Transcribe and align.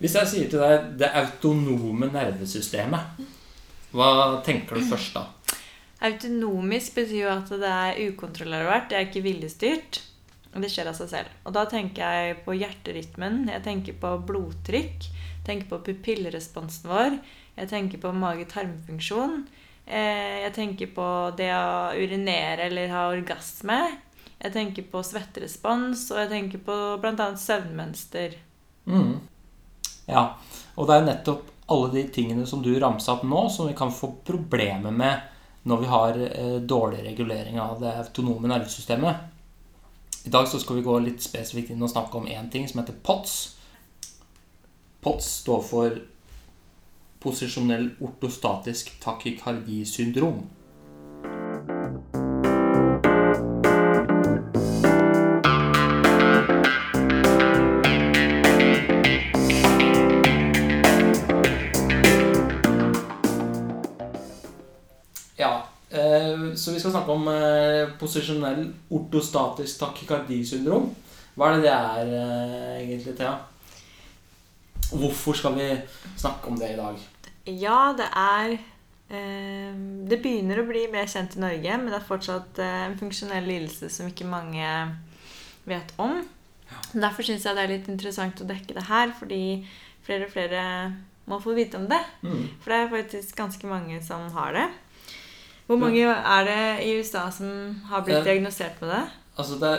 Hvis 0.00 0.16
jeg 0.16 0.28
sier 0.28 0.48
til 0.48 0.62
deg 0.62 0.96
'det 0.98 1.10
autonome 1.12 2.08
nervesystemet', 2.08 3.20
hva 3.92 4.40
tenker 4.44 4.78
du 4.78 4.86
først 4.88 5.14
da? 5.14 5.26
Autonomisk 6.00 6.94
betyr 6.96 7.26
jo 7.26 7.28
at 7.28 7.50
det 7.50 7.68
er 7.68 7.98
ukontrollerbart, 8.08 8.88
Det 8.88 8.96
er 8.96 9.06
ikke 9.06 9.22
viljestyrt. 9.22 10.00
Og 10.54 10.64
det 10.64 10.70
skjer 10.72 10.88
av 10.90 10.96
seg 10.98 11.10
selv. 11.12 11.34
Og 11.46 11.52
da 11.54 11.64
tenker 11.70 12.02
jeg 12.02 12.38
på 12.44 12.56
hjerterytmen. 12.58 13.44
Jeg 13.52 13.62
tenker 13.62 13.92
på 14.02 14.16
blodtrykk. 14.26 15.06
Jeg 15.06 15.44
tenker 15.46 15.68
på 15.70 15.78
pupillresponsen 15.86 16.90
vår. 16.90 17.18
Jeg 17.56 17.68
tenker 17.70 18.02
på 18.02 18.10
mage-tarmfunksjon. 18.16 19.44
Eh, 19.86 20.42
jeg 20.46 20.52
tenker 20.56 20.90
på 20.96 21.06
det 21.38 21.52
å 21.54 21.94
urinere 21.94 22.66
eller 22.66 22.90
ha 22.90 23.06
orgasme. 23.12 23.78
Jeg 24.40 24.54
tenker 24.56 24.86
på 24.90 25.02
svetterespons, 25.04 26.08
og 26.14 26.22
jeg 26.22 26.30
tenker 26.32 26.62
på 26.64 26.76
bl.a. 27.02 27.28
søvnmønster. 27.36 28.38
Mm. 28.88 29.18
Ja, 30.10 30.24
og 30.74 30.86
det 30.86 30.94
er 30.94 31.02
jo 31.02 31.08
nettopp 31.08 31.48
alle 31.70 31.90
de 31.94 32.04
tingene 32.10 32.46
som 32.50 32.62
du 32.64 32.72
ramsa 32.82 33.14
opp 33.14 33.26
nå, 33.26 33.44
som 33.52 33.68
vi 33.70 33.76
kan 33.78 33.92
få 33.94 34.12
problemer 34.26 34.90
med 34.90 35.28
når 35.70 35.82
vi 35.82 35.90
har 35.92 36.18
eh, 36.26 36.56
dårlig 36.64 37.04
regulering 37.04 37.60
av 37.60 37.80
det 37.82 37.92
autonome 38.00 38.48
nervesystemet. 38.48 39.16
I 40.24 40.32
dag 40.32 40.48
så 40.48 40.58
skal 40.60 40.80
vi 40.80 40.84
gå 40.84 40.98
litt 41.04 41.22
spesifikt 41.22 41.70
inn 41.72 41.82
og 41.84 41.92
snakke 41.92 42.18
om 42.18 42.28
én 42.28 42.48
ting 42.52 42.66
som 42.68 42.80
heter 42.80 42.96
POTS. 43.04 43.36
POTS 45.00 45.28
står 45.44 45.62
for 45.64 46.00
posisjonell 47.20 47.90
ortostatisk 48.00 48.92
takykardisyndrom. 49.04 50.42
Snakke 67.10 67.14
om 67.14 67.28
eh, 67.28 67.98
posisjonell 67.98 68.72
ortostatisk 68.90 69.80
takykardisyndrom. 69.80 70.90
Hva 71.34 71.50
er 71.50 71.56
det 71.56 71.64
det 71.64 71.74
er 71.74 72.12
eh, 72.14 72.88
egentlig, 72.88 73.16
Thea? 73.16 73.38
Hvorfor 74.90 75.34
skal 75.34 75.54
vi 75.54 75.68
snakke 76.16 76.48
om 76.48 76.58
det 76.58 76.72
i 76.72 76.76
dag? 76.76 76.98
Ja, 77.46 77.94
det 77.96 78.08
er 78.14 78.58
eh, 79.10 79.74
Det 80.08 80.20
begynner 80.22 80.60
å 80.60 80.66
bli 80.66 80.88
mer 80.90 81.06
kjent 81.06 81.36
i 81.36 81.40
Norge, 81.40 81.78
men 81.78 81.90
det 81.90 82.00
er 82.00 82.08
fortsatt 82.08 82.58
eh, 82.58 82.86
en 82.88 82.98
funksjonell 82.98 83.46
lidelse 83.46 83.90
som 83.90 84.08
ikke 84.08 84.28
mange 84.28 84.66
vet 85.64 85.94
om. 85.98 86.20
Derfor 86.92 87.22
syns 87.22 87.44
jeg 87.44 87.56
det 87.56 87.62
er 87.64 87.72
litt 87.74 87.88
interessant 87.88 88.40
å 88.40 88.46
dekke 88.48 88.74
det 88.74 88.86
her, 88.88 89.10
fordi 89.18 89.64
flere 90.06 90.26
og 90.26 90.34
flere 90.34 90.62
må 91.30 91.38
få 91.42 91.54
vite 91.54 91.78
om 91.78 91.86
det. 91.90 92.00
Mm. 92.22 92.46
For 92.62 92.72
det 92.72 92.78
er 92.78 92.94
faktisk 92.94 93.36
ganske 93.38 93.66
mange 93.70 94.00
som 94.02 94.26
har 94.34 94.54
det. 94.56 94.68
Hvor 95.70 95.78
mange 95.78 96.02
er 96.02 96.48
det 96.48 96.62
i 96.82 96.96
USA 96.98 97.28
som 97.30 97.50
har 97.86 98.02
blitt 98.02 98.24
det, 98.24 98.26
diagnosert 98.26 98.80
med 98.82 98.90
det? 98.90 99.04
Altså 99.38 99.58
det, 99.60 99.70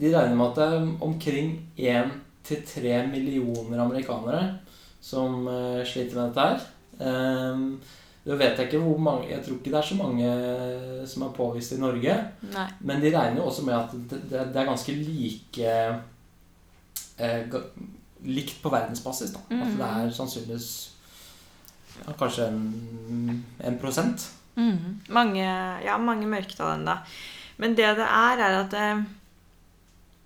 De 0.00 0.12
regner 0.14 0.36
med 0.38 0.46
at 0.46 0.56
det 0.56 0.64
er 0.64 0.86
omkring 1.04 1.50
1-3 1.76 2.94
millioner 3.10 3.82
amerikanere 3.84 4.58
som 5.04 5.44
eh, 5.48 5.84
sliter 5.84 6.16
med 6.16 6.30
dette 6.30 6.46
her. 6.46 6.64
Um, 6.98 7.80
det 8.24 8.38
vet 8.38 8.58
jeg 8.58 8.66
ikke 8.66 8.80
hvor 8.82 8.98
mange 8.98 9.28
Jeg 9.30 9.44
tror 9.44 9.54
ikke 9.54 9.70
det 9.70 9.78
er 9.78 9.86
så 9.86 9.94
mange 9.94 10.30
som 11.06 11.22
er 11.22 11.36
påvist 11.36 11.72
i 11.72 11.80
Norge. 11.80 12.16
Nei. 12.52 12.66
Men 12.80 13.04
de 13.04 13.12
regner 13.12 13.36
jo 13.42 13.46
også 13.50 13.66
med 13.68 13.76
at 13.76 13.92
det, 13.92 14.22
det, 14.30 14.46
det 14.54 14.62
er 14.62 14.68
ganske 14.68 14.92
like 14.92 15.76
eh, 17.18 17.60
Likt 18.24 18.56
på 18.62 18.72
verdensbasis. 18.72 19.30
da. 19.36 19.44
At 19.60 19.76
det 19.76 19.92
er 19.92 20.10
sannsynligvis 20.10 20.70
ja, 22.00 22.16
kanskje 22.18 22.48
en, 22.48 23.44
en 23.64 23.78
prosent. 23.78 24.30
Mhm. 24.58 25.00
Mange, 25.14 25.46
ja, 25.84 25.98
mange 26.02 26.26
mørketall 26.26 26.74
ennå. 26.74 26.98
Men 27.58 27.76
det 27.78 27.92
det 27.98 28.06
er, 28.06 28.42
er 28.42 28.56
at 28.62 28.72
det, 28.74 28.88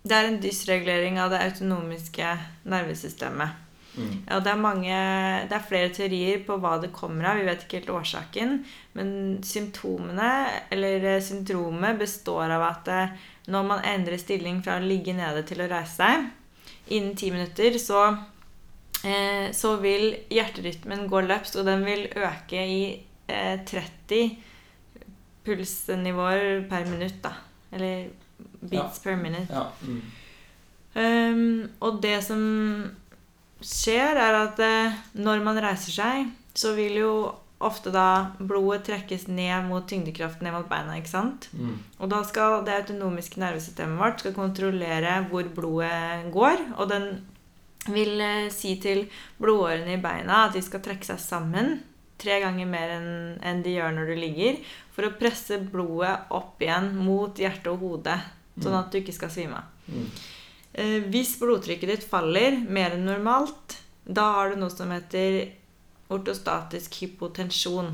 det 0.03 0.15
er 0.17 0.29
en 0.29 0.41
dysregulering 0.41 1.19
av 1.21 1.29
det 1.33 1.41
autonomiske 1.45 2.33
nervesystemet. 2.69 3.59
Mm. 3.93 4.23
Ja, 4.25 4.39
det, 4.41 4.49
er 4.49 4.57
mange, 4.61 4.93
det 5.49 5.53
er 5.53 5.65
flere 5.67 5.91
teorier 5.93 6.41
på 6.47 6.57
hva 6.61 6.79
det 6.81 6.89
kommer 6.95 7.29
av. 7.29 7.39
Vi 7.39 7.45
vet 7.45 7.65
ikke 7.65 7.81
helt 7.81 7.93
årsaken. 7.93 8.55
Men 8.97 9.11
symptomene, 9.45 10.29
eller 10.73 11.05
eh, 11.13 11.21
syndromet, 11.21 11.99
består 12.01 12.55
av 12.57 12.65
at 12.71 12.89
eh, 12.89 13.15
når 13.53 13.67
man 13.69 13.85
endrer 13.85 14.21
stilling 14.21 14.63
fra 14.65 14.79
å 14.79 14.85
ligge 14.85 15.13
nede 15.17 15.45
til 15.45 15.61
å 15.61 15.69
reise 15.69 15.99
seg 15.99 16.29
innen 16.93 17.15
ti 17.15 17.29
minutter, 17.31 17.77
så, 17.79 18.03
eh, 19.05 19.53
så 19.55 19.75
vil 19.83 20.09
hjerterytmen 20.33 21.07
gå 21.11 21.23
løpsk, 21.23 21.61
og 21.61 21.69
den 21.69 21.85
vil 21.87 22.07
øke 22.11 22.59
i 22.59 22.83
eh, 22.97 23.09
30 23.27 24.35
pulsnivåer 25.43 26.65
per 26.69 26.85
minutt, 26.89 27.21
da. 27.23 27.33
Eller 27.71 28.09
beats 28.59 28.99
per 29.03 29.15
minute. 29.15 29.47
Ja. 29.53 29.71
Mm. 29.81 30.01
Um, 30.93 31.69
og 31.81 32.01
det 32.03 32.19
som 32.25 32.43
skjer, 33.63 34.19
er 34.19 34.37
at 34.43 34.59
eh, 34.61 34.99
når 35.17 35.41
man 35.45 35.59
reiser 35.63 35.95
seg, 35.95 36.29
så 36.53 36.73
vil 36.77 36.99
jo 36.99 37.13
ofte 37.63 37.93
da 37.93 38.35
blodet 38.39 38.83
trekkes 38.89 39.29
ned 39.31 39.69
mot 39.69 39.85
tyngdekraften 39.87 40.43
ned 40.45 40.55
mot 40.57 40.67
beina. 40.69 40.97
ikke 40.99 41.13
sant? 41.13 41.47
Mm. 41.55 41.77
Og 42.03 42.11
da 42.11 42.19
skal 42.27 42.59
det 42.67 42.75
autonomiske 42.81 43.39
nervesystemet 43.41 44.01
vårt 44.01 44.23
skal 44.23 44.35
kontrollere 44.35 45.21
hvor 45.31 45.47
blodet 45.55 46.27
går. 46.33 46.65
Og 46.77 46.91
den 46.91 47.07
vil 47.87 48.19
eh, 48.21 48.51
si 48.53 48.75
til 48.83 49.07
blodårene 49.41 49.95
i 49.95 50.03
beina 50.03 50.45
at 50.47 50.57
de 50.57 50.63
skal 50.63 50.83
trekke 50.83 51.07
seg 51.07 51.19
sammen 51.23 51.77
tre 52.23 52.39
ganger 52.43 52.69
mer 52.69 52.95
enn 52.95 53.63
de 53.65 53.75
gjør 53.75 53.97
når 53.97 54.11
du 54.11 54.15
ligger, 54.21 54.61
for 54.95 55.07
å 55.07 55.15
presse 55.19 55.59
blodet 55.73 56.15
opp 56.33 56.61
igjen 56.63 56.93
mot 56.97 57.39
hjerte 57.39 57.71
og 57.73 57.83
hode, 57.83 58.15
sånn 58.61 58.77
at 58.77 58.93
du 58.93 59.01
ikke 59.01 59.15
skal 59.15 59.31
svime 59.33 59.59
av. 59.59 59.69
Mm. 59.89 60.07
Eh, 60.73 60.99
hvis 61.13 61.35
blodtrykket 61.41 61.91
ditt 61.91 62.07
faller 62.09 62.57
mer 62.65 62.95
enn 62.95 63.05
normalt, 63.05 63.77
da 64.03 64.29
har 64.37 64.51
du 64.51 64.61
noe 64.61 64.73
som 64.73 64.91
heter 64.93 65.53
ortostatisk 66.13 66.97
hypotensjon. 67.01 67.93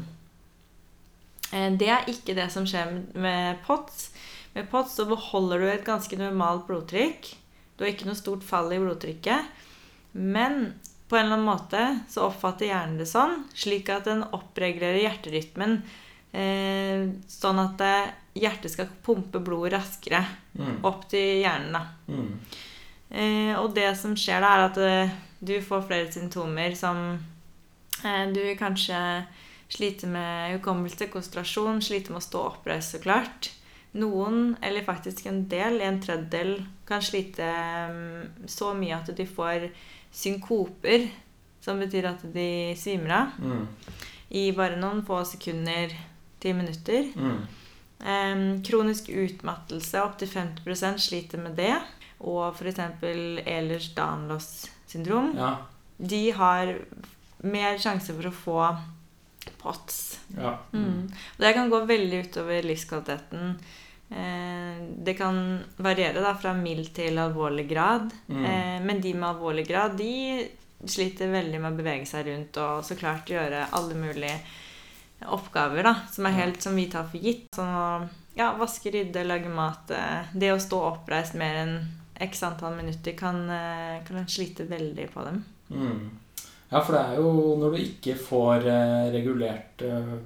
Eh, 1.52 1.70
det 1.80 1.90
er 1.90 2.12
ikke 2.12 2.36
det 2.38 2.50
som 2.52 2.66
skjer 2.66 2.92
med- 2.92 3.16
med 3.16 3.64
POTS. 3.66 4.10
Med 4.56 4.70
POTS 4.70 4.96
så 4.96 5.06
beholder 5.08 5.60
du 5.60 5.68
et 5.70 5.86
ganske 5.86 6.18
normalt 6.18 6.68
blodtrykk. 6.68 7.36
Du 7.78 7.84
har 7.84 7.92
ikke 7.94 8.06
noe 8.06 8.16
stort 8.16 8.44
fall 8.44 8.72
i 8.74 8.80
blodtrykket. 8.80 9.46
Men 10.14 10.80
på 11.10 11.18
en 11.18 11.26
eller 11.26 11.40
annen 11.40 11.50
måte 11.50 11.84
så 12.10 12.28
oppfatter 12.28 12.70
hjernen 12.70 13.00
det 13.02 13.08
sånn, 13.10 13.44
slik 13.58 13.90
at 13.90 14.06
den 14.06 14.22
oppregulerer 14.30 15.02
hjerterytmen 15.02 15.80
eh, 16.32 17.10
sånn 17.28 17.62
at 17.64 17.82
hjertet 18.38 18.72
skal 18.76 18.92
pumpe 19.04 19.42
blodet 19.42 19.74
raskere 19.80 20.24
Mm. 20.60 20.80
opp 20.84 21.06
til 21.10 21.42
hjernen. 21.44 21.72
da. 21.72 21.82
Mm. 22.10 22.40
Eh, 23.10 23.54
og 23.60 23.74
det 23.76 23.96
som 23.98 24.16
skjer 24.18 24.42
da, 24.42 24.50
er 24.58 24.64
at 24.66 24.78
eh, 24.78 25.14
du 25.40 25.62
får 25.62 25.86
flere 25.88 26.12
symptomer 26.12 26.76
som 26.76 27.20
eh, 28.04 28.26
Du 28.34 28.42
kanskje 28.60 29.26
sliter 29.70 30.08
med 30.08 30.58
hukommelse, 30.58 31.08
konsentrasjon, 31.14 31.82
sliter 31.82 32.12
med 32.12 32.20
å 32.24 32.26
stå 32.28 32.44
oppreist, 32.50 32.92
så 32.96 33.00
klart. 33.00 33.52
Noen, 33.94 34.58
eller 34.62 34.84
faktisk 34.84 35.26
en 35.30 35.48
del, 35.50 35.80
en 35.82 36.02
tredjedel, 36.02 36.66
kan 36.86 37.02
slite 37.02 37.46
mm, 37.46 38.48
så 38.50 38.74
mye 38.74 38.98
at 38.98 39.10
de 39.16 39.26
får 39.26 39.70
synkoper, 40.12 41.10
som 41.62 41.80
betyr 41.80 42.06
at 42.10 42.22
de 42.34 42.74
svimer 42.80 43.12
av, 43.12 43.28
Mm. 43.40 43.68
i 44.32 44.52
bare 44.52 44.78
noen 44.80 45.04
få 45.06 45.24
sekunder 45.26 45.92
til 46.40 46.56
minutter. 46.56 47.10
Mm. 47.16 47.48
Um, 48.00 48.62
kronisk 48.64 49.10
utmattelse, 49.10 50.00
opptil 50.02 50.28
50 50.28 50.98
sliter 51.00 51.38
med 51.38 51.56
det. 51.56 51.76
Og 52.22 52.54
f.eks. 52.56 52.80
Ehlers-Danlos 53.46 54.68
syndrom. 54.88 55.34
Ja. 55.38 55.58
De 56.00 56.32
har 56.32 56.74
mer 57.44 57.78
sjanse 57.78 58.14
for 58.16 58.30
å 58.30 58.32
få 58.36 58.78
POTS. 59.60 60.20
ja. 60.38 60.58
Mm. 60.74 61.10
Det 61.38 61.54
kan 61.54 61.70
gå 61.70 61.80
veldig 61.86 62.26
utover 62.26 62.64
livskvaliteten. 62.64 63.58
Eh, 64.10 64.84
det 64.98 65.14
kan 65.14 65.60
variere 65.78 66.22
da, 66.22 66.34
fra 66.36 66.54
mild 66.58 66.94
til 66.96 67.20
alvorlig 67.22 67.68
grad. 67.70 68.10
Mm. 68.28 68.46
Eh, 68.46 68.80
men 68.82 69.02
de 69.02 69.14
med 69.14 69.30
alvorlig 69.30 69.68
grad 69.68 69.98
de 69.98 70.48
sliter 70.86 71.30
veldig 71.30 71.60
med 71.60 71.74
å 71.74 71.78
bevege 71.78 72.08
seg 72.10 72.26
rundt 72.30 72.58
og 72.64 72.86
så 72.88 72.96
klart 72.98 73.30
gjøre 73.30 73.68
alle 73.76 73.98
mulige 74.00 74.40
oppgaver 75.36 75.84
da, 75.84 75.94
som 76.10 76.26
er 76.26 76.38
helt 76.38 76.64
som 76.64 76.78
vi 76.80 76.88
tar 76.90 77.10
for 77.12 77.22
gitt. 77.22 77.50
Sånn 77.56 77.76
å 77.76 78.08
ja, 78.40 78.54
vaske, 78.58 78.92
rydde, 78.94 79.26
lage 79.28 79.52
mat. 79.52 79.92
eh, 79.92 80.32
Det 80.34 80.54
å 80.54 80.62
stå 80.64 80.82
oppreist 80.94 81.38
mer 81.38 81.62
enn 81.66 81.76
x 82.20 82.42
antall 82.44 82.76
minutter 82.76 83.14
kan, 83.16 83.46
kan 84.04 84.26
slite 84.28 84.66
veldig 84.68 85.06
på 85.14 85.24
dem. 85.24 85.38
Mm. 85.72 86.10
Ja, 86.70 86.82
for 86.82 86.92
det 86.92 87.00
er 87.00 87.22
jo 87.22 87.56
når 87.62 87.72
du 87.72 87.80
ikke 87.80 88.16
får 88.20 88.68
regulert 89.14 89.82
eh, 89.88 90.18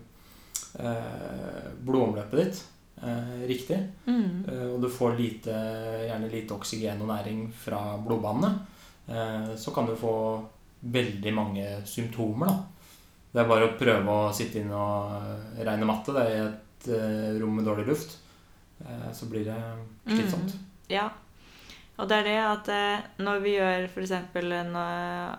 blodomløpet 1.85 2.39
ditt 2.39 2.63
eh, 3.03 3.47
riktig, 3.49 3.77
Mm. 4.07 4.45
eh, 4.47 4.67
og 4.73 4.81
du 4.81 4.87
får 4.89 5.17
lite, 5.17 5.53
gjerne 6.07 6.31
lite 6.31 6.53
oksygen 6.55 7.01
og 7.01 7.07
næring 7.07 7.51
fra 7.53 7.97
blodbanene, 7.97 8.53
eh, 9.09 9.55
så 9.57 9.73
kan 9.75 9.85
du 9.85 9.95
få 9.95 10.15
veldig 10.83 11.33
mange 11.33 11.65
symptomer, 11.85 12.47
da. 12.47 12.63
Det 13.33 13.41
er 13.41 13.47
bare 13.49 13.67
å 13.67 13.77
prøve 13.79 14.05
å 14.13 14.33
sitte 14.33 14.59
inn 14.61 14.71
og 14.71 15.63
regne 15.65 15.85
matte. 15.89 16.13
Det 16.13 16.21
er 16.21 16.35
i 16.35 16.45
et 16.45 16.87
eh, 16.93 17.39
rom 17.41 17.55
med 17.55 17.65
dårlig 17.65 17.87
luft. 17.87 18.17
Eh, 18.85 19.11
så 19.13 19.25
blir 19.31 19.45
det 19.47 19.55
slitsomt. 20.05 20.53
Ja. 20.89 21.07
Og 21.97 22.07
det 22.09 22.17
er 22.19 22.23
det 22.27 22.37
at 22.41 22.69
eh, 22.73 23.01
når 23.23 23.41
vi 23.41 23.55
gjør 23.55 23.87
f.eks. 23.87 24.11
en 24.11 24.75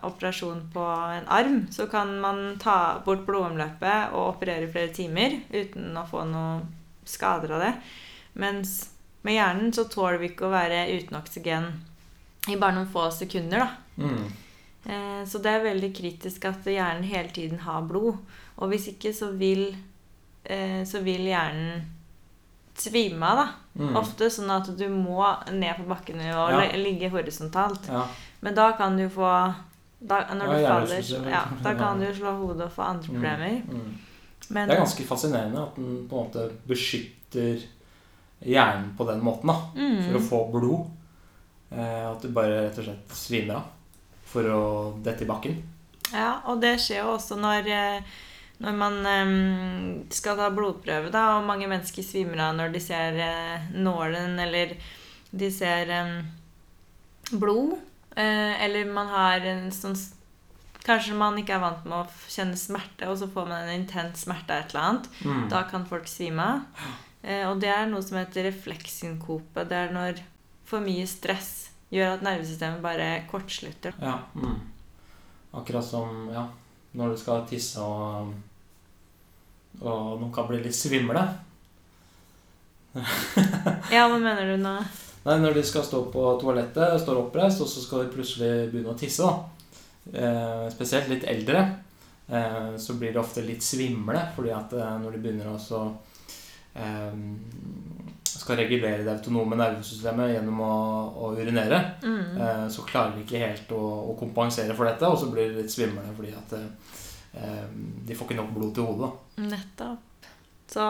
operasjon 0.06 0.60
på 0.74 0.84
en 1.18 1.26
arm, 1.28 1.66
så 1.70 1.86
kan 1.90 2.16
man 2.20 2.56
ta 2.62 3.00
bort 3.04 3.24
blodomløpet 3.26 4.12
og 4.14 4.34
operere 4.36 4.70
flere 4.70 4.92
timer 4.94 5.38
uten 5.52 5.94
å 5.96 6.06
få 6.08 6.24
noe 6.30 6.62
skader 7.04 7.50
av 7.56 7.60
det. 7.60 7.74
Mens 8.34 8.90
med 9.22 9.34
hjernen 9.34 9.72
så 9.72 9.84
tåler 9.88 10.18
vi 10.18 10.28
ikke 10.32 10.46
å 10.48 10.52
være 10.52 10.82
uten 10.98 11.16
oksygen 11.16 11.68
i 12.52 12.56
bare 12.60 12.74
noen 12.76 12.90
få 12.92 13.06
sekunder, 13.12 13.58
da. 13.58 13.68
Mm. 13.96 14.24
Eh, 14.84 15.24
Så 15.26 15.38
det 15.42 15.50
er 15.54 15.64
veldig 15.64 15.92
kritisk 15.96 16.44
at 16.44 16.64
hjernen 16.68 17.04
hele 17.08 17.28
tiden 17.32 17.58
har 17.64 17.82
blod. 17.88 18.18
Og 18.58 18.68
hvis 18.68 18.88
ikke 18.92 19.14
så 19.16 19.30
vil, 19.38 19.74
eh, 20.44 20.84
så 20.84 21.00
vil 21.02 21.24
hjernen 21.30 21.84
svime 22.76 23.22
av, 23.26 23.36
da. 23.36 23.48
Mm. 23.78 23.96
Ofte 23.96 24.28
sånn 24.30 24.50
at 24.50 24.68
du 24.76 24.88
må 24.90 25.24
ned 25.52 25.76
på 25.78 25.86
bakken 25.88 26.20
og 26.34 26.50
Ja. 26.50 26.76
ligge 26.76 27.08
horisontalt. 27.10 27.88
Ja. 27.88 28.06
Men 28.42 28.54
da 28.54 28.72
kan 28.72 28.96
du 28.96 29.08
få 29.08 29.54
da, 30.06 30.20
Når 30.34 30.46
du 30.46 30.66
faller, 30.66 31.30
ja, 31.30 31.44
da 31.62 31.74
kan 31.74 31.98
du 32.02 32.06
slå 32.12 32.36
hodet 32.36 32.66
og 32.66 32.72
få 32.72 32.82
andre 32.82 33.08
Mm. 33.08 33.14
problemer. 33.14 33.62
Mm. 33.68 33.98
Men 34.48 34.68
Det 34.68 34.74
er 34.76 34.82
ganske 34.82 35.06
fascinerende 35.08 35.62
at 35.62 35.76
den 35.76 36.08
på 36.08 36.18
en 36.18 36.26
måte 36.28 36.48
beskytter 36.68 37.62
hjernen 38.44 38.90
på 38.98 39.06
den 39.08 39.22
måten, 39.24 39.48
da. 39.48 39.56
mm, 39.74 40.02
For 40.08 40.18
å 40.18 40.26
få 40.28 40.40
blod. 40.52 40.90
Eh, 41.74 42.10
at 42.10 42.22
du 42.22 42.28
bare 42.34 42.66
rett 42.66 42.78
og 42.78 42.86
slett 42.86 43.16
svimer 43.16 43.56
av 43.56 43.70
for 44.28 44.50
å 44.50 44.60
dette 45.02 45.24
i 45.24 45.30
bakken. 45.30 45.56
Ja, 46.12 46.42
og 46.50 46.60
det 46.62 46.76
skjer 46.82 47.02
jo 47.02 47.14
også 47.14 47.38
når, 47.40 47.66
eh, 47.72 48.12
når 48.62 48.76
man 48.78 49.00
eh, 49.10 49.32
skal 50.14 50.36
ta 50.38 50.50
blodprøve, 50.54 51.10
da, 51.14 51.38
og 51.38 51.48
mange 51.48 51.68
mennesker 51.70 52.04
svimer 52.06 52.44
av 52.50 52.54
når 52.58 52.74
de 52.74 52.82
ser 52.84 53.18
nålen, 53.74 54.38
eller 54.38 54.76
de 55.32 55.50
ser 55.50 55.90
blod. 57.32 57.78
Eller 58.14 58.84
man 58.86 59.08
har 59.10 59.42
en 59.50 59.64
sånn 59.74 59.96
Kanskje 60.84 61.16
man 61.16 61.38
ikke 61.40 61.56
er 61.56 61.62
vant 61.62 61.84
med 61.88 61.96
å 62.02 62.28
kjenne 62.28 62.58
smerte, 62.60 63.08
og 63.08 63.16
så 63.20 63.28
får 63.32 63.48
man 63.48 63.64
en 63.64 63.78
intens 63.78 64.26
smerte 64.26 64.52
av 64.52 64.64
et 64.64 64.74
eller 64.74 64.88
annet. 64.88 65.10
Mm. 65.24 65.44
Da 65.52 65.62
kan 65.70 65.86
folk 65.88 66.08
svime 66.10 66.44
av. 66.44 66.88
Eh, 67.22 67.44
og 67.48 67.62
det 67.62 67.70
er 67.72 67.86
noe 67.88 68.04
som 68.04 68.18
heter 68.20 68.44
refleksinkope. 68.50 69.64
Det 69.70 69.78
er 69.78 69.94
når 69.96 70.20
for 70.68 70.84
mye 70.84 71.06
stress 71.08 71.70
gjør 71.94 72.18
at 72.18 72.26
nervesystemet 72.26 72.84
bare 72.84 73.08
kortslutter. 73.30 73.96
Ja. 74.02 74.18
Mm. 74.36 74.58
Akkurat 75.54 75.86
som 75.86 76.28
ja, 76.34 76.48
når 76.98 77.14
du 77.14 77.22
skal 77.22 77.46
tisse 77.48 77.80
og 77.80 78.34
og 79.82 80.20
noen 80.20 80.30
kan 80.34 80.46
bli 80.48 80.60
litt 80.62 80.76
svimle. 80.76 81.24
Ja, 83.90 84.06
hva 84.06 84.18
mener 84.22 84.46
du 84.46 84.60
nå? 84.62 84.76
Nei, 85.24 85.34
Når 85.40 85.56
de 85.56 85.62
skal 85.66 85.82
stå 85.86 86.04
på 86.12 86.22
toalettet, 86.38 86.94
står 87.02 87.24
oppreist, 87.24 87.62
og 87.64 87.68
så 87.70 87.82
skal 87.82 88.04
de 88.04 88.12
plutselig 88.14 88.68
begynne 88.70 88.92
å 88.92 88.98
tisse. 88.98 89.24
da. 89.26 89.48
Eh, 90.12 90.66
spesielt 90.74 91.08
litt 91.08 91.24
eldre. 91.24 91.62
Eh, 92.28 92.76
så 92.80 92.94
blir 93.00 93.12
de 93.12 93.18
ofte 93.22 93.42
litt 93.44 93.62
svimle, 93.64 94.20
fordi 94.36 94.50
at 94.52 94.72
eh, 94.72 94.98
når 95.00 95.12
de 95.16 95.22
begynner 95.24 95.48
å 95.54 95.58
skal 98.34 98.56
regulere 98.58 99.04
det 99.06 99.12
autonome 99.14 99.56
nervesystemet 99.56 100.32
gjennom 100.34 100.58
å, 100.60 100.72
å 101.22 101.28
urinere, 101.38 101.78
Mm. 102.02 102.36
eh, 102.40 102.68
så 102.68 102.82
klarer 102.84 103.14
de 103.14 103.22
ikke 103.22 103.38
helt 103.40 103.70
å, 103.72 103.80
å 104.10 104.16
kompensere 104.18 104.74
for 104.74 104.84
dette, 104.84 105.06
og 105.06 105.16
så 105.18 105.30
blir 105.30 105.52
de 105.52 105.62
litt 105.62 105.70
svimle 105.72 106.02
fordi 106.16 106.32
at 106.34 106.52
eh, 106.58 107.68
de 108.04 108.14
får 108.14 108.26
ikke 108.28 108.40
nok 108.40 108.50
blod 108.56 108.74
til 108.74 108.84
hodet. 108.90 109.12
Nettopp. 109.38 110.28
Så 110.68 110.88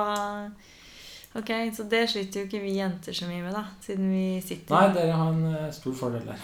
Ok, 1.35 1.51
så 1.75 1.83
det 1.91 2.05
sliter 2.13 2.41
jo 2.41 2.47
ikke 2.47 2.61
vi 2.63 2.77
jenter 2.79 3.13
så 3.13 3.27
mye 3.27 3.43
med, 3.43 3.53
da, 3.57 3.65
siden 3.83 4.07
vi 4.13 4.41
sitter 4.41 4.71
Nei, 4.77 4.93
dere 4.95 5.17
har 5.19 5.33
en 5.33 5.73
stor 5.75 5.93
fordel 5.99 6.23
der. 6.29 6.39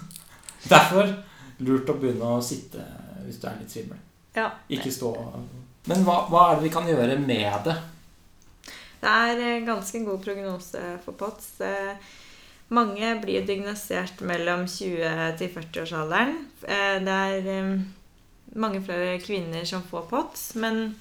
Derfor 0.72 1.10
lurt 1.58 1.90
å 1.90 1.98
begynne 1.98 2.36
å 2.36 2.42
sitte 2.44 2.84
hvis 3.26 3.40
du 3.42 3.46
er 3.48 3.58
litt 3.60 3.70
svimmel. 3.70 3.98
Ja. 4.34 4.48
Ikke 4.72 4.90
stå 4.92 5.12
Men 5.90 6.04
hva, 6.06 6.22
hva 6.30 6.46
er 6.48 6.56
det 6.56 6.68
vi 6.68 6.72
kan 6.72 6.86
gjøre 6.88 7.18
med 7.20 7.66
det? 7.66 7.74
Det 9.02 9.10
er 9.10 9.40
eh, 9.42 9.64
ganske 9.66 9.98
god 10.06 10.22
prognose 10.24 10.82
for 11.04 11.18
POTS. 11.18 11.48
Eh, 11.60 12.10
Mange 12.72 13.10
blir 13.20 13.42
diagnosert 13.44 14.22
mellom 14.24 14.62
20 14.64 15.34
til 15.36 15.50
40-årsalderen. 15.52 16.36
Eh, 16.62 17.00
Det 17.04 17.16
er 17.18 17.82
mange 18.54 18.80
flere 18.84 19.18
kvinner 19.20 19.66
som 19.68 19.82
får 19.82 20.06
POTS, 20.08 20.54
men 20.54 20.94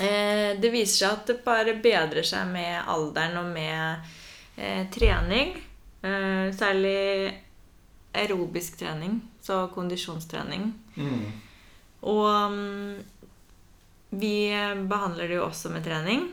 det 0.00 0.70
viser 0.72 0.94
seg 0.96 1.10
at 1.12 1.26
det 1.28 1.34
bare 1.44 1.74
bedrer 1.82 2.24
seg 2.24 2.46
med 2.48 2.86
alderen 2.88 3.34
og 3.36 3.50
med 3.52 4.86
trening. 4.94 5.50
Særlig 6.00 7.34
aerobisk 8.16 8.78
trening, 8.80 9.18
så 9.42 9.62
kondisjonstrening. 9.74 10.68
Mm. 10.96 11.24
Og 12.10 12.52
mm, 12.52 13.00
vi 14.10 14.34
behandler 14.90 15.30
det 15.30 15.38
jo 15.38 15.46
også 15.46 15.72
med 15.72 15.84
trening. 15.86 16.28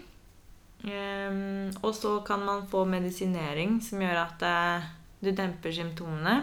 Ehm, 0.86 1.74
og 1.82 1.96
så 1.96 2.20
kan 2.26 2.44
man 2.46 2.68
få 2.70 2.86
medisinering 2.86 3.80
som 3.82 4.02
gjør 4.02 4.22
at 4.24 4.46
eh, 4.46 4.88
du 5.24 5.32
demper 5.36 5.74
symptomene. 5.74 6.38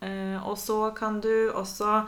Eh, 0.00 0.36
og 0.44 0.58
så 0.58 0.90
kan 0.96 1.20
du 1.20 1.50
også 1.50 2.04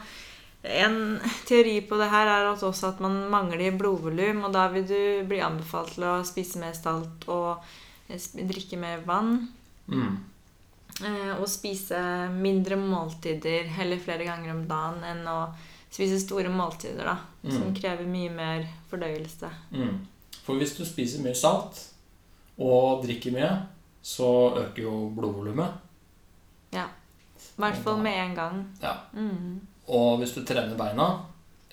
En 0.60 1.16
teori 1.48 1.78
på 1.88 1.96
det 1.96 2.10
her 2.12 2.28
er 2.28 2.50
også 2.52 2.90
at 2.90 2.98
man 3.00 3.14
mangler 3.32 3.78
blodvolum, 3.80 4.42
og 4.44 4.52
da 4.52 4.66
vil 4.68 4.84
du 4.84 5.24
bli 5.24 5.38
anbefalt 5.40 5.94
til 5.94 6.04
å 6.04 6.18
spise 6.20 6.60
mer 6.60 6.74
salt 6.76 7.24
og 7.32 7.64
eh, 8.12 8.20
drikke 8.44 8.76
mer 8.76 9.00
vann. 9.06 9.48
Mm. 9.88 10.18
Eh, 11.04 11.32
og 11.40 11.46
spise 11.48 11.96
mindre 12.34 12.76
måltider 12.76 13.68
heller 13.76 13.98
flere 14.02 14.24
ganger 14.28 14.50
om 14.52 14.64
dagen 14.68 15.04
enn 15.04 15.22
å 15.30 15.38
spise 15.90 16.18
store 16.20 16.50
måltider, 16.52 17.04
da. 17.08 17.16
Som 17.50 17.70
Mm. 17.70 17.74
krever 17.74 18.06
mye 18.06 18.30
mer 18.30 18.66
fordøyelse. 18.90 19.48
Mm. 19.72 20.06
For 20.44 20.54
hvis 20.56 20.76
du 20.76 20.84
spiser 20.84 21.22
mye 21.24 21.34
salt 21.34 21.80
og 22.58 23.02
drikker 23.04 23.32
mye, 23.32 23.66
så 24.02 24.54
øker 24.56 24.82
jo 24.82 25.10
blodvolumet. 25.16 25.72
Ja. 26.72 26.84
I 26.84 27.60
hvert 27.62 27.82
fall 27.82 27.98
med 27.98 28.18
en 28.18 28.34
gang. 28.34 28.60
Ja. 28.82 28.94
Mm. 29.14 29.60
Og 29.88 30.18
hvis 30.20 30.34
du 30.34 30.44
trener 30.44 30.76
beina, 30.76 31.22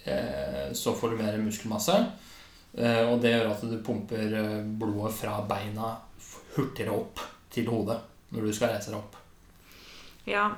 eh, 0.05 0.71
så 0.73 0.93
får 0.95 1.11
du 1.11 1.17
mer 1.23 1.37
muskelmasse. 1.37 2.11
Eh, 2.77 3.03
og 3.11 3.21
det 3.21 3.33
gjør 3.33 3.51
at 3.51 3.61
du 3.61 3.77
pumper 3.83 4.33
eh, 4.33 4.63
blodet 4.63 5.13
fra 5.13 5.41
beina 5.47 5.97
hurtigere 6.55 6.91
opp 6.95 7.19
til 7.51 7.65
hodet 7.65 7.99
når 8.31 8.41
du 8.47 8.53
skal 8.53 8.69
reise 8.73 8.91
deg 8.91 8.99
opp. 8.99 9.15
Ja, 10.27 10.49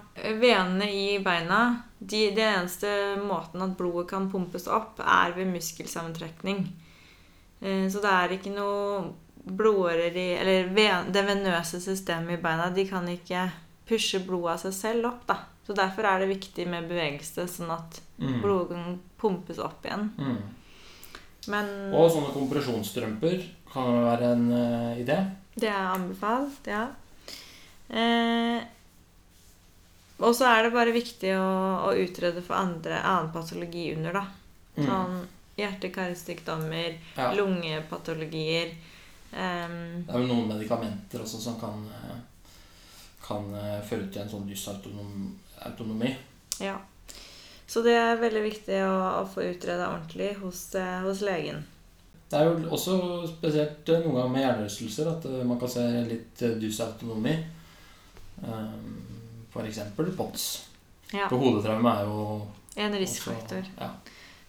venene 0.42 0.88
i 0.90 1.20
beina 1.22 1.84
de, 2.00 2.32
Det 2.34 2.42
eneste 2.42 2.90
måten 3.22 3.62
at 3.62 3.76
blodet 3.78 4.08
kan 4.10 4.30
pumpes 4.32 4.66
opp, 4.68 5.00
er 5.00 5.34
ved 5.36 5.48
muskelsammentrekning. 5.54 6.64
Eh, 7.62 7.86
Så 7.92 8.02
det 8.02 8.10
er 8.10 8.34
ikke 8.38 8.56
noe 8.56 9.14
blodårer 9.46 10.16
i 10.18 10.28
Eller 10.40 10.68
ven, 10.74 11.12
det 11.12 11.26
venøse 11.28 11.80
systemet 11.82 12.40
i 12.40 12.42
beina 12.42 12.70
de 12.74 12.86
kan 12.90 13.06
ikke 13.08 13.50
pushe 13.88 14.20
blodet 14.26 14.54
av 14.54 14.60
seg 14.60 14.74
selv 14.74 15.06
opp. 15.12 15.28
da. 15.28 15.38
Så 15.68 15.76
Derfor 15.76 16.04
er 16.04 16.20
det 16.20 16.30
viktig 16.36 16.66
med 16.68 16.90
bevegelse, 16.90 17.46
sånn 17.48 17.70
at 17.72 18.02
Mm. 18.20 18.42
blodet 18.42 18.70
kan 18.70 19.00
pumpes 19.18 19.60
opp 19.60 19.86
igjen. 19.86 20.10
Mm. 20.18 20.38
Men 21.48 21.94
Og 21.94 22.10
sånne 22.12 22.34
kompresjonsstrømper 22.34 23.44
kan 23.72 24.04
være 24.04 24.32
en 24.34 24.52
uh, 24.52 24.98
idé. 25.00 25.32
Det 25.56 25.70
er 25.70 25.94
anbefalt, 25.96 26.66
ja. 26.68 26.88
Eh, 27.90 28.62
og 30.20 30.36
så 30.36 30.46
er 30.52 30.64
det 30.68 30.74
bare 30.76 30.92
viktig 30.94 31.32
å, 31.40 31.50
å 31.90 31.94
utrede 31.96 32.42
for 32.44 32.60
andre, 32.60 33.00
annen 33.02 33.32
patologi 33.34 33.94
under, 33.96 34.14
da. 34.20 34.26
Mm. 34.76 34.86
Sånn 34.86 35.28
hjerte-karsykdommer, 35.60 36.98
Ja. 37.18 37.32
lungepatologier. 37.36 38.76
eh, 39.32 39.68
Det 40.04 40.10
er 40.10 40.18
vel 40.20 40.28
noen 40.28 40.48
medikamenter 40.52 41.22
også 41.24 41.40
som 41.42 41.60
kan, 41.60 41.88
eh, 41.94 42.20
kan 43.26 43.54
eh, 43.56 43.82
føre 43.82 44.12
til 44.12 44.22
en 44.22 44.30
sånn 44.30 44.48
dysautonomi. 44.50 46.16
ja. 46.60 46.78
Så 47.70 47.84
det 47.86 47.94
er 47.94 48.16
veldig 48.18 48.42
viktig 48.42 48.80
å, 48.82 49.22
å 49.22 49.26
få 49.30 49.44
utreda 49.46 49.92
ordentlig 49.92 50.32
hos, 50.40 50.74
eh, 50.74 51.02
hos 51.06 51.20
legen. 51.22 51.60
Det 52.30 52.40
er 52.40 52.46
jo 52.48 52.70
også 52.74 53.28
spesielt 53.30 53.86
noen 53.88 54.16
ganger 54.16 54.30
med 54.34 54.42
hjernerystelser 54.42 55.08
at 55.12 55.28
man 55.46 55.60
kan 55.60 55.70
se 55.70 55.84
litt 56.10 56.42
dysautonomi. 56.60 57.36
For 59.54 59.66
eksempel 59.66 60.12
POTS. 60.16 60.48
Ja. 61.12 61.28
For 61.28 61.42
hodetraume 61.42 61.92
er 61.92 62.10
jo 62.10 62.26
En 62.80 62.94
risikofaktor. 62.96 63.66
Ja. 63.80 63.90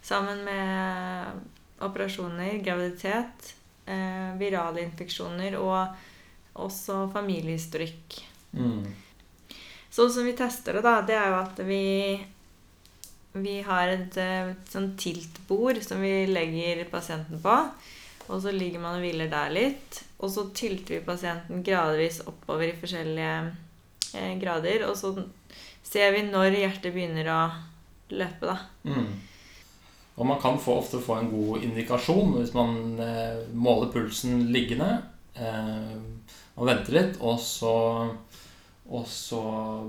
Sammen 0.02 0.44
med 0.44 1.40
operasjoner, 1.80 2.58
graviditet, 2.62 3.54
eh, 3.86 4.36
virale 4.38 4.84
infeksjoner 4.84 5.56
og 5.58 6.60
også 6.60 7.06
familiehistorikk. 7.14 8.20
Mm. 8.52 8.84
Sånn 9.90 10.12
som 10.12 10.28
vi 10.28 10.36
tester 10.38 10.76
det, 10.76 10.84
da, 10.84 11.00
det 11.06 11.16
er 11.16 11.32
jo 11.32 11.40
at 11.40 11.64
vi 11.66 11.86
vi 13.32 13.60
har 13.62 13.92
et, 13.92 14.16
et 14.18 14.72
sånn 14.72 14.92
tiltbord 14.98 15.78
som 15.84 16.02
vi 16.02 16.26
legger 16.26 16.82
pasienten 16.90 17.38
på. 17.42 17.56
Og 18.30 18.42
så 18.42 18.52
ligger 18.54 18.82
man 18.82 18.98
og 18.98 19.04
hviler 19.04 19.30
der 19.30 19.52
litt. 19.54 20.02
Og 20.18 20.30
så 20.34 20.48
tilter 20.54 20.96
vi 20.96 21.06
pasienten 21.06 21.62
gradvis 21.66 22.20
oppover 22.26 22.70
i 22.70 22.78
forskjellige 22.78 23.36
eh, 23.40 23.52
grader. 24.40 24.86
Og 24.88 24.96
så 24.98 25.14
ser 25.86 26.14
vi 26.14 26.24
når 26.28 26.58
hjertet 26.58 26.94
begynner 26.94 27.30
å 27.32 27.40
løpe, 28.14 28.50
da. 28.50 28.56
Mm. 28.84 29.10
Og 30.20 30.26
man 30.28 30.40
kan 30.42 30.58
få, 30.60 30.80
ofte 30.82 31.00
få 31.00 31.16
en 31.16 31.30
god 31.32 31.62
indikasjon 31.64 32.34
hvis 32.36 32.52
man 32.52 32.98
eh, 33.00 33.40
måler 33.56 33.88
pulsen 33.94 34.50
liggende. 34.52 34.98
Eh, 35.32 35.94
man 36.58 36.68
venter 36.68 36.96
litt, 36.96 37.20
og 37.24 37.38
så, 37.40 37.72
og 38.90 39.06
så 39.08 39.40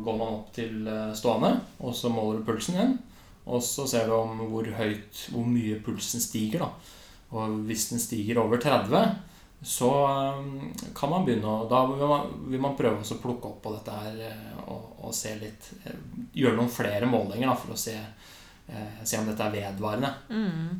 går 0.05 0.19
man 0.21 0.37
opp 0.37 0.53
til 0.55 0.87
eh, 0.87 1.09
stående, 1.17 1.57
og 1.83 1.97
så 1.97 2.13
måler 2.13 2.39
du 2.39 2.47
pulsen 2.47 2.77
igjen. 2.77 2.95
Og 3.51 3.59
så 3.65 3.87
ser 3.89 4.07
du 4.07 4.15
om 4.15 4.39
hvor 4.53 4.69
høyt, 4.77 5.25
hvor 5.33 5.47
mye 5.49 5.81
pulsen 5.83 6.23
stiger. 6.23 6.63
da. 6.63 6.69
Og 7.35 7.61
hvis 7.67 7.89
den 7.91 7.99
stiger 7.99 8.39
over 8.43 8.61
30, 8.61 9.01
så 9.63 10.07
um, 10.37 10.73
kan 10.95 11.09
man 11.09 11.25
begynne 11.25 11.45
å 11.45 11.67
Da 11.69 11.83
vil 11.85 12.01
man, 12.09 12.29
vil 12.49 12.61
man 12.61 12.73
prøve 12.77 13.05
å 13.05 13.17
plukke 13.21 13.51
opp 13.51 13.59
på 13.61 13.73
dette 13.75 13.93
her 13.93 14.21
eh, 14.25 14.61
og, 14.65 14.95
og 15.05 15.13
se 15.13 15.35
litt 15.37 15.67
eh, 15.83 15.99
Gjøre 16.33 16.57
noen 16.57 16.71
flere 16.73 17.09
målinger 17.09 17.51
da, 17.51 17.57
for 17.59 17.75
å 17.75 17.77
se, 17.77 17.93
eh, 17.93 19.03
se 19.05 19.19
om 19.19 19.29
dette 19.29 19.45
er 19.45 19.53
vedvarende. 19.53 20.09
Mm. 20.33 20.79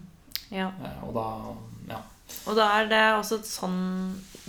Ja. 0.50 0.72
Og 1.06 1.14
da 1.18 1.28
Ja. 1.92 2.00
Og 2.48 2.58
da 2.58 2.66
er 2.80 2.90
det 2.90 3.04
også 3.20 3.42
sånn 3.46 3.78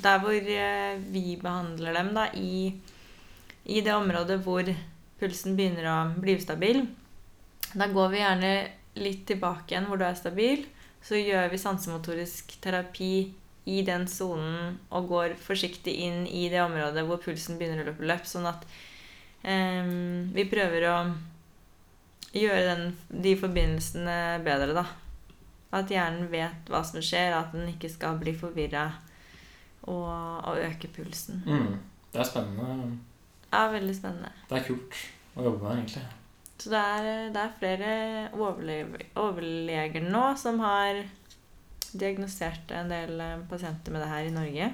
Der 0.01 0.23
hvor 0.23 0.33
vi 0.33 1.25
behandler 1.43 1.99
dem, 1.99 2.13
da, 2.17 2.29
i, 2.33 2.73
i 3.69 3.85
det 3.85 3.93
området 3.93 4.41
hvor 4.47 4.65
pulsen 5.21 5.59
begynner 5.59 5.91
å 5.91 5.99
bli 6.17 6.39
ustabil, 6.39 6.81
da 7.77 7.87
går 7.91 8.09
vi 8.11 8.23
gjerne 8.23 8.55
litt 8.99 9.27
tilbake 9.29 9.75
igjen 9.75 9.87
hvor 9.91 10.01
du 10.01 10.07
er 10.07 10.17
stabil. 10.19 10.65
Så 11.03 11.21
gjør 11.21 11.53
vi 11.53 11.61
sansemotorisk 11.61 12.57
terapi 12.63 13.13
i 13.65 13.83
den 13.87 14.09
sonen 14.11 14.79
og 14.91 15.11
går 15.13 15.37
forsiktig 15.39 15.95
inn 16.07 16.25
i 16.27 16.49
det 16.51 16.63
området 16.65 17.05
hvor 17.07 17.21
pulsen 17.23 17.61
begynner 17.61 17.85
å 17.85 17.93
løpe 17.93 18.09
løp, 18.09 18.27
sånn 18.27 18.49
at 18.51 18.65
um, 19.47 20.33
vi 20.35 20.47
prøver 20.51 20.89
å 20.91 20.97
gjøre 22.33 22.65
den, 22.67 22.85
de 23.23 23.37
forbindelsene 23.39 24.19
bedre, 24.45 24.75
da. 24.75 24.87
At 25.73 25.93
hjernen 25.93 26.29
vet 26.33 26.69
hva 26.69 26.83
som 26.85 27.01
skjer, 27.05 27.37
at 27.37 27.55
den 27.55 27.71
ikke 27.71 27.91
skal 27.93 28.19
bli 28.21 28.35
forvirra 28.37 28.89
og, 29.87 30.11
og, 30.49 30.59
øke 30.59 30.91
pulsen. 30.93 31.43
Mm. 31.47 31.79
Det 32.13 32.21
er 32.21 32.29
spennende. 32.29 32.99
Ja, 33.53 33.67
veldig 33.73 33.95
spennende. 33.97 34.33
Det 34.51 34.59
er 34.59 34.67
kult 34.67 34.99
å 35.37 35.47
jobbe 35.47 35.63
med, 35.65 35.79
egentlig. 35.81 36.05
Så 36.63 36.71
det 36.71 36.83
er, 36.97 37.09
det 37.35 37.41
er 37.43 37.57
flere 37.59 37.95
overleger 38.39 40.05
nå 40.05 40.27
som 40.39 40.61
har 40.63 41.01
diagnosert 41.93 42.71
en 42.75 42.93
del 42.93 43.21
eh, 43.21 43.39
pasienter 43.51 43.95
med 43.95 44.05
det 44.05 44.11
her 44.11 44.29
i 44.29 44.35
Norge. 44.35 44.69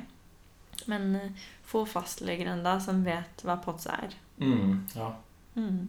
Men 0.86 1.14
uh, 1.16 1.46
få 1.66 1.82
fastleger 1.86 2.46
enda 2.52 2.76
som 2.80 3.02
vet 3.04 3.42
hva 3.44 3.58
POTS 3.62 3.88
er. 3.92 4.14
Mm, 4.38 4.84
ja. 4.94 5.08
Mm. 5.58 5.88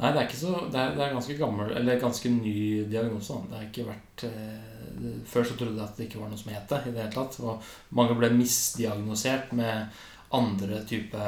Nei, 0.00 0.12
det 0.14 0.20
er 0.20 0.28
ikke 0.30 0.38
så 0.38 0.52
Det 0.72 0.78
er, 0.80 0.94
det 0.96 1.02
er 1.04 1.10
ganske 1.12 1.34
gammel 1.36 1.72
Eller 1.76 1.98
ganske 2.00 2.30
ny 2.32 2.84
diagnose. 2.88 3.36
Det 3.50 3.58
har 3.58 3.66
ikke 3.66 3.84
vært 3.84 4.22
eh, 4.30 5.18
Før 5.28 5.44
så 5.44 5.56
trodde 5.58 5.76
jeg 5.76 5.84
at 5.84 5.98
det 5.98 6.06
ikke 6.06 6.22
var 6.22 6.30
noe 6.30 6.40
som 6.40 6.54
het 6.54 6.72
det 6.72 6.78
i 6.86 6.94
det 6.94 7.02
hele 7.02 7.12
tatt. 7.12 7.36
Og 7.44 7.68
mange 7.98 8.16
ble 8.16 8.30
misdiagnosert 8.32 9.52
med 9.58 10.00
andre 10.32 10.80
type 10.86 11.20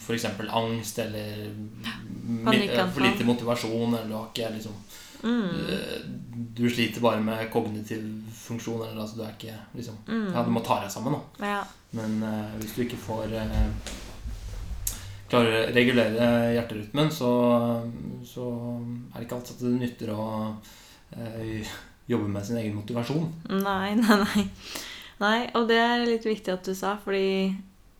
f.eks. 0.00 0.24
angst 0.48 0.98
eller 1.02 1.50
for 2.94 3.04
lite 3.04 3.26
motivasjon, 3.28 3.92
eller 3.98 4.14
har 4.16 4.30
ikke 4.30 4.48
liksom 4.54 4.78
mm. 5.22 6.50
Du 6.56 6.64
sliter 6.70 7.02
bare 7.04 7.22
med 7.24 7.50
kognitiv 7.52 8.04
funksjon, 8.36 8.82
eller 8.86 9.02
altså 9.02 9.18
du 9.18 9.24
er 9.26 9.34
ikke 9.36 9.56
liksom 9.78 9.98
mm. 10.06 10.30
Ja, 10.34 10.44
du 10.44 10.52
må 10.54 10.62
ta 10.64 10.80
deg 10.82 10.92
sammen, 10.92 11.16
da. 11.16 11.48
Ja. 11.52 11.62
Men 11.96 12.18
uh, 12.24 12.54
hvis 12.60 12.76
du 12.76 12.84
ikke 12.84 13.00
får 13.00 13.32
uh, 13.36 13.96
klarer 15.32 15.58
å 15.58 15.72
regulere 15.72 16.30
hjerterytmen, 16.56 17.12
så, 17.12 17.32
så 18.28 18.46
er 19.12 19.18
det 19.18 19.26
ikke 19.26 19.40
alltid 19.40 19.56
at 19.56 19.66
det 19.66 19.74
nytter 19.80 20.14
å 20.14 20.22
uh, 20.52 21.74
jobbe 22.10 22.30
med 22.32 22.48
sin 22.48 22.60
egen 22.60 22.78
motivasjon. 22.78 23.28
Nei, 23.62 23.94
nei, 24.02 24.22
nei. 24.24 24.48
Nei, 25.22 25.36
og 25.54 25.68
det 25.70 25.78
er 25.78 26.08
litt 26.08 26.24
viktig 26.26 26.50
at 26.50 26.66
du 26.66 26.74
sa, 26.74 26.96
fordi 26.98 27.52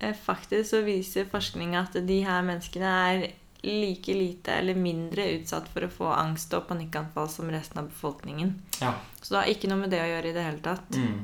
Eh, 0.03 0.15
faktisk 0.15 0.71
så 0.71 0.81
viser 0.83 1.29
forskning 1.31 1.77
at 1.79 1.95
de 1.95 2.19
her 2.27 2.43
menneskene 2.43 2.93
er 3.09 3.21
like 3.63 4.15
lite 4.15 4.53
eller 4.53 4.75
mindre 4.75 5.29
utsatt 5.37 5.69
for 5.71 5.87
å 5.87 5.93
få 5.93 6.09
angst 6.11 6.55
og 6.57 6.67
panikkanfall 6.67 7.29
som 7.31 7.51
resten 7.51 7.79
av 7.83 7.93
befolkningen. 7.93 8.57
Ja. 8.81 8.97
Så 9.21 9.35
det 9.35 9.41
har 9.41 9.53
ikke 9.53 9.71
noe 9.71 9.85
med 9.85 9.95
det 9.95 10.03
å 10.03 10.11
gjøre 10.11 10.31
i 10.31 10.35
det 10.35 10.47
hele 10.47 10.63
tatt. 10.65 10.99
Mm. 10.99 11.21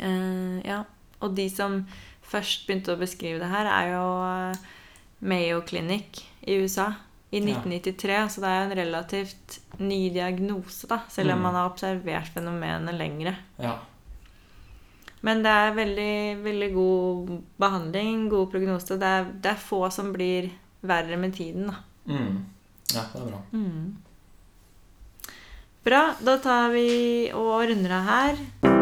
Uh, 0.00 0.56
ja. 0.66 0.82
Og 1.22 1.36
de 1.38 1.46
som 1.50 1.84
først 2.26 2.66
begynte 2.66 2.96
å 2.96 3.00
beskrive 3.00 3.38
det 3.42 3.50
her, 3.52 3.70
er 3.70 3.92
jo 3.94 4.06
uh, 4.26 4.72
Mayo 5.22 5.62
Clinic 5.66 6.24
i 6.42 6.58
USA 6.58 6.90
i 7.30 7.38
1993. 7.38 8.12
Ja. 8.12 8.26
Så 8.28 8.42
det 8.42 8.50
er 8.50 8.58
jo 8.58 8.66
en 8.66 8.78
relativt 8.82 9.60
ny 9.78 10.00
diagnose, 10.10 10.90
da, 10.90 11.04
selv 11.12 11.36
om 11.36 11.38
mm. 11.38 11.46
man 11.46 11.60
har 11.60 11.70
observert 11.70 12.34
fenomenet 12.34 12.98
lengre. 12.98 13.36
Ja. 13.62 13.78
Men 15.26 15.46
det 15.46 15.50
er 15.50 15.74
veldig, 15.74 16.14
veldig 16.44 16.68
god 16.74 17.30
behandling, 17.58 18.28
god 18.30 18.50
prognose. 18.52 18.98
Det 18.98 19.16
er, 19.18 19.34
det 19.42 19.54
er 19.54 19.62
få 19.62 19.86
som 19.94 20.12
blir 20.14 20.50
verre 20.80 21.16
med 21.16 21.34
tiden, 21.36 21.70
da. 21.70 21.74
Mm. 22.06 22.44
Ja, 22.94 23.02
det 23.12 23.22
er 23.22 23.28
bra. 23.30 23.42
Mm. 23.52 23.96
Bra. 25.86 26.02
Da 26.20 26.38
tar 26.42 26.72
vi 26.74 26.88
og 27.34 27.68
runder 27.70 27.98
av 28.00 28.10
her. 28.10 28.75